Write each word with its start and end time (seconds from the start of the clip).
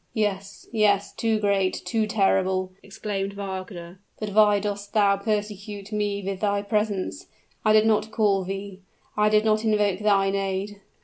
"Yes 0.15 0.67
yes; 0.71 1.13
too 1.13 1.39
great 1.39 1.73
too 1.85 2.07
terrible!" 2.07 2.71
exclaimed 2.81 3.33
Wagner. 3.33 3.99
"But 4.19 4.31
why 4.33 4.59
dost 4.59 4.93
thou 4.93 5.17
persecute 5.17 5.91
me 5.91 6.23
with 6.25 6.39
thy 6.39 6.63
presence? 6.63 7.27
I 7.63 7.71
did 7.73 7.85
not 7.85 8.09
call 8.09 8.43
thee 8.43 8.81
I 9.15 9.29
did 9.29 9.45
not 9.45 9.63
invoke 9.63 9.99
thine 9.99 10.33
aid." 10.33 10.81